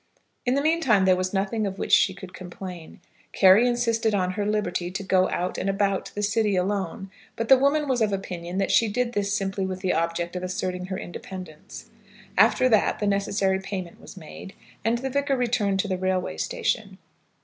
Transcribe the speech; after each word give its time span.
In 0.47 0.55
the 0.55 0.63
meantime 0.63 1.05
there 1.05 1.15
was 1.15 1.31
nothing 1.31 1.67
of 1.67 1.77
which 1.77 1.91
she 1.91 2.15
could 2.15 2.33
complain. 2.33 2.99
Carry 3.33 3.67
insisted 3.67 4.15
on 4.15 4.31
her 4.31 4.47
liberty 4.47 4.89
to 4.89 5.03
go 5.03 5.29
out 5.29 5.59
and 5.59 5.69
about 5.69 6.09
the 6.15 6.23
city 6.23 6.55
alone; 6.55 7.11
but 7.35 7.49
the 7.49 7.57
woman 7.59 7.87
was 7.87 8.01
of 8.01 8.11
opinion 8.11 8.57
that 8.57 8.71
she 8.71 8.87
did 8.87 9.13
this 9.13 9.31
simply 9.31 9.63
with 9.63 9.81
the 9.81 9.93
object 9.93 10.35
of 10.35 10.41
asserting 10.41 10.85
her 10.85 10.97
independence. 10.97 11.91
After 12.35 12.67
that 12.67 12.97
the 12.97 13.05
necessary 13.05 13.59
payment 13.59 14.01
was 14.01 14.17
made, 14.17 14.55
and 14.83 14.97
the 14.97 15.09
Vicar 15.11 15.37
returned 15.37 15.79
to 15.81 15.87
the 15.87 15.99
Railway 15.99 16.37
Station. 16.37 16.97